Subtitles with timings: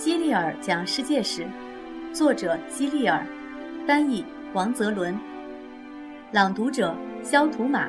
[0.00, 1.46] 希利尔讲世界史，
[2.10, 3.22] 作者希利尔，
[3.86, 5.14] 翻译王泽伦，
[6.32, 7.86] 朗读者肖图马。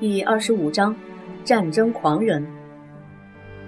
[0.00, 0.92] 第二十五章：
[1.44, 2.44] 战争狂人。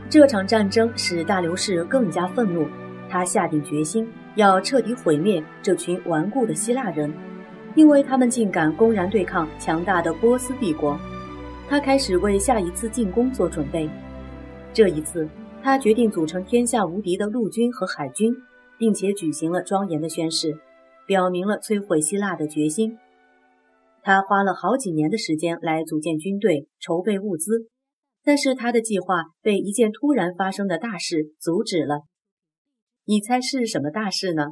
[0.09, 2.66] 这场战争使大流士更加愤怒，
[3.09, 4.04] 他下定决心
[4.34, 7.15] 要彻底毁灭这群顽固的希腊人，
[7.77, 10.98] 因为他们竟敢公然对抗强大的波斯帝国。
[11.68, 13.88] 他开始为下一次进攻做准备。
[14.74, 15.29] 这一次。
[15.62, 18.34] 他决定组成天下无敌的陆军和海军，
[18.78, 20.59] 并且举行了庄严的宣誓，
[21.07, 22.96] 表明了摧毁希腊的决心。
[24.02, 27.68] 他花了好几年的时间来组建军队、筹备物资，
[28.24, 32.04] 但是他的计划被一件突然发生的大事阻止了。
[33.04, 34.45] 你猜是什么大事呢？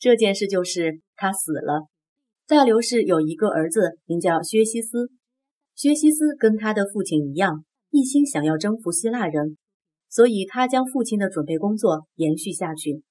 [0.00, 1.86] 这件事就是他死了。
[2.48, 5.10] 大流士有一个儿子，名叫薛西斯。
[5.76, 9.56] 薛西斯跟他的父亲一样，一心想要征服希腊人。
[10.14, 13.02] 所以，他将父亲的准备工作延续下去。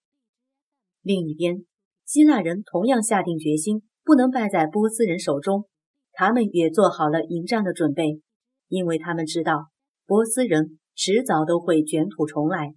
[1.02, 1.66] 另一边，
[2.06, 5.66] 希腊人同样下定决心，不能败在波斯人手中。
[6.14, 8.22] 他们也做好了迎战的准备，
[8.70, 9.66] 因为他们知道
[10.06, 12.74] 波斯人迟早都会卷土重来。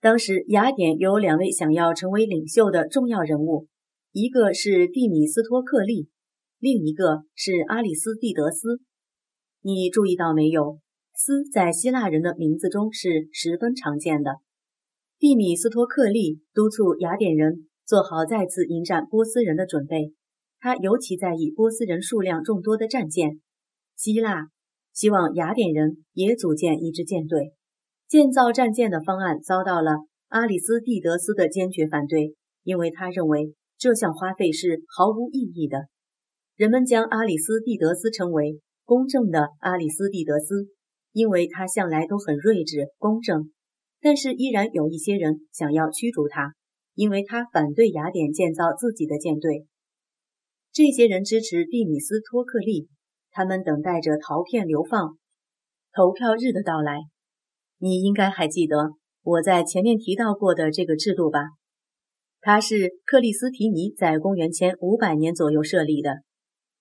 [0.00, 3.68] 当时，雅典有两位想要成为领袖的重要人物，
[4.10, 6.08] 一个是蒂米斯托克利，
[6.58, 8.80] 另一个是阿里斯蒂德斯。
[9.62, 10.80] 你注意到没有？
[11.18, 14.32] 斯在希腊人的名字中是十分常见的。
[15.18, 20.12] 蒂米斯托克利督促雅典人做好再次迎战波斯人的准备，
[20.60, 23.40] 他尤其在意波斯人数量众多的战舰。
[23.96, 24.48] 希腊
[24.92, 27.54] 希望雅典人也组建一支舰队。
[28.06, 29.92] 建造战舰的方案遭到了
[30.28, 35.86] 阿里斯蒂德斯的坚决反对，因为他认为这项花费是毫无意义的。
[36.56, 40.68] 人们将阿里斯蒂德斯称为公正的阿里斯蒂德斯。
[41.16, 43.50] 因为他向来都很睿智公正，
[44.02, 46.52] 但是依然有一些人想要驱逐他，
[46.94, 49.64] 因为他反对雅典建造自己的舰队。
[50.74, 52.90] 这些人支持蒂米斯托克利，
[53.30, 55.16] 他们等待着陶片流放
[55.94, 57.00] 投票日的到来。
[57.78, 58.90] 你应该还记得
[59.22, 61.40] 我在前面提到过的这个制度吧？
[62.42, 66.16] 它是克里斯提尼在公元前五百年左右设立的。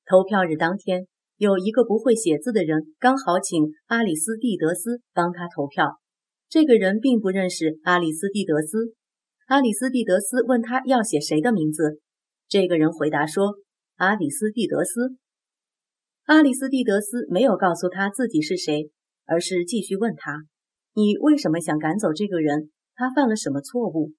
[0.06, 1.07] 投票日当天。
[1.38, 6.00] 有一个不会写字的人，刚好请阿里斯蒂德斯帮他投票。
[6.47, 8.94] 这个人并不认识阿里斯蒂德斯。
[9.47, 12.00] 阿里斯蒂德斯问他要写谁的名字，
[12.47, 13.56] 这个人回答说
[13.97, 15.18] ：“阿里斯蒂德斯。”
[16.25, 18.90] 阿里斯蒂德斯没有告诉他自己是谁，
[19.25, 20.45] 而是继续问他
[20.95, 22.72] ：“你为什么想赶走这个人？
[22.95, 24.13] 他犯了什么错误？”“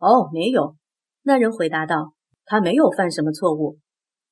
[0.00, 0.76] 哦，没有。”
[1.22, 2.14] 那人回答道
[2.46, 3.78] ：“他没有犯什么错误。”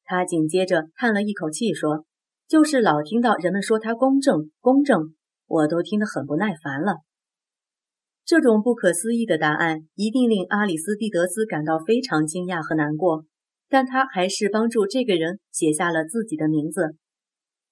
[0.07, 2.07] 他紧接着叹了一口气说。
[2.49, 5.17] 就是老听到人们说他公正，公正，
[5.49, 6.99] 我都听得很不耐烦了。
[8.25, 13.25] 这种不可思议的答案一定令阿里斯蒂德斯感到非常惊讶和难过，
[13.69, 16.95] 但他还是帮助这个人写下了自己的名字。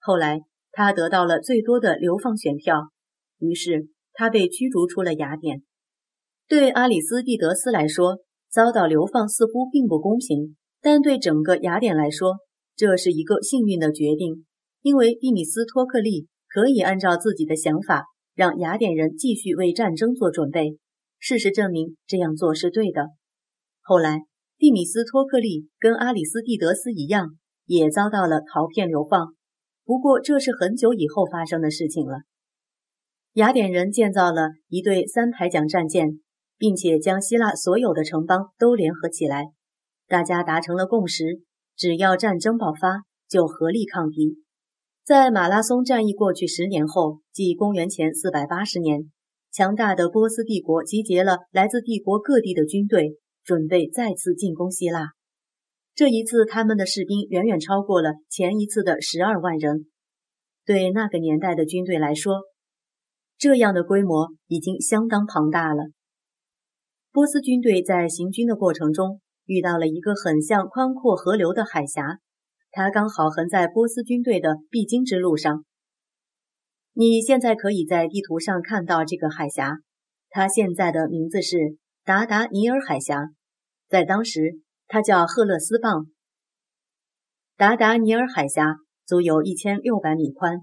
[0.01, 0.41] 后来，
[0.73, 2.91] 他得到了最多的流放选票，
[3.39, 5.63] 于是他被驱逐出了雅典。
[6.49, 8.19] 对阿里斯蒂德斯来说，
[8.51, 12.35] 遭到流放似乎并不公平，但对整个雅典来说，
[12.77, 14.45] 这是一个幸运的决定。
[14.83, 20.77] 因为蒂米斯托克利可以按照自己的想法，让雅典人继续为战争做准备。
[21.19, 23.07] 事实证明，这样做是对的。
[23.81, 24.25] 后来，
[24.59, 27.31] 蒂米斯托克利跟阿里斯蒂德斯一样，
[27.65, 29.29] 也遭到了陶片流放。
[29.87, 32.19] 不过，这是很久以后发生的事情了。
[33.33, 36.21] 雅典人建造了一对三排桨战舰，
[36.59, 39.47] 并且将希腊所有的城邦都联合起来。
[40.07, 41.43] 大家达成了共识：
[41.77, 44.39] 只要战争爆发，就合力抗敌。
[45.05, 49.11] 在马拉松战役过去十年后，即公元前四百八十年，
[49.53, 55.11] 强大的波斯帝国集结了来自帝国各地的军队，准备再次进攻希腊。
[55.95, 59.87] 这一次，他们的士兵远远超过了前一次的十二万人。
[60.67, 62.43] 对那个年代的军队来说，
[63.37, 65.85] 这样的规模已经相当庞大了。
[67.13, 72.19] 波斯军队在行军的过程中，遇到了一个很像宽阔河流的海峡。
[72.71, 75.65] 它刚好横在波斯军队的必经之路上。
[76.93, 79.79] 你现在可以在地图上看到这个海峡，
[80.29, 83.31] 它现在的名字是达达尼尔海峡，
[83.89, 86.07] 在当时它叫赫勒斯蚌。
[87.57, 88.77] 达达尼尔海峡
[89.07, 90.61] 足有一千六百米宽，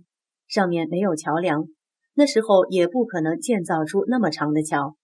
[0.47, 1.65] 上面没有桥梁，
[2.13, 4.95] 那时候也不可能建造出那么长的桥。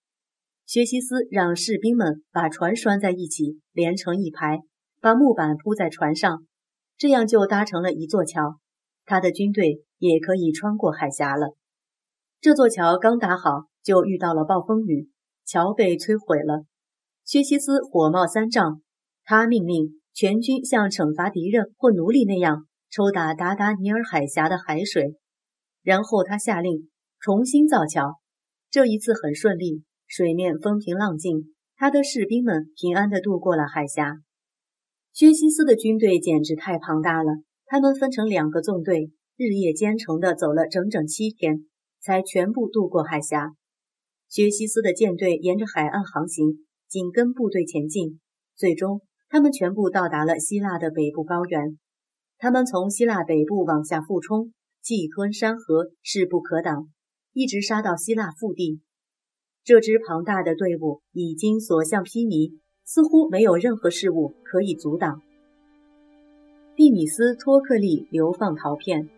[0.67, 4.59] 薛西斯让士兵们把船拴在一起，连成一排，
[4.99, 6.43] 把木板铺在船上。
[6.97, 8.59] 这样就搭成了一座桥，
[9.05, 11.55] 他的军队也可以穿过海峡了。
[12.41, 15.09] 这座桥刚打好，就遇到了暴风雨，
[15.45, 16.65] 桥被摧毁了。
[17.23, 18.81] 薛西斯火冒三丈，
[19.23, 25.15] 他命令全军像惩罚敌人或奴隶那样抽打达达尼尔海峡的海水，
[25.81, 26.89] 然后他下令
[27.21, 28.19] 重新造桥。
[28.69, 34.15] 这一次很顺利，水面风平浪静，他的士兵们平安地渡过了海峡。
[35.11, 37.33] 薛西斯的军队简直太庞大了，
[37.65, 41.65] 他们分成两个纵队，日夜兼程地走了整整七天，
[41.99, 43.51] 才全部渡过海峡。
[44.29, 48.19] 薛西斯的舰队沿着海岸航行，紧跟部队前进，
[48.55, 51.77] 最终他们全部到达了希腊的北部高原。
[52.37, 56.89] 他们从希腊北部往下俯冲，气吞山河，势不可挡，
[57.33, 58.81] 一直杀到希腊腹地。
[59.67, 62.53] 这支庞大的队伍已经所向披靡。
[62.85, 65.21] 似乎没有任何事物可以阻挡。
[66.73, 69.09] 蒂米斯托克利流放陶片。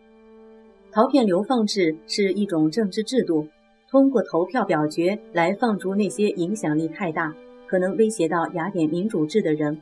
[0.92, 3.48] 陶片流放制是一种政治制度，
[3.92, 7.31] 通过投票表决来放逐那些影响力太大、
[7.68, 9.80] 可能威胁到雅典民主制的人。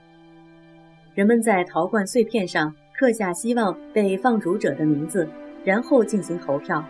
[1.16, 5.26] 人们在陶罐碎片上刻下希望被放逐者的名字，
[5.64, 6.84] 然后进行投票。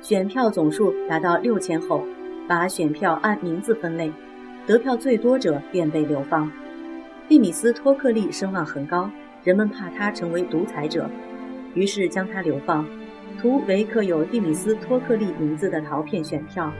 [0.00, 2.04] 选票总数达到六千后，
[2.48, 4.12] 把选票按名字分类。
[4.66, 6.50] 得票最多者便被流放。
[7.28, 9.10] 蒂米斯托克利声望很高，
[9.44, 11.08] 人们怕他成为独裁者，
[11.74, 12.84] 于是将他流放，
[13.40, 16.72] 图为刻有蒂米斯托克利名字的陶片选票。